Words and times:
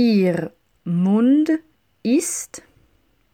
Ihr 0.00 0.52
Mund 0.84 1.50
ist 2.04 2.62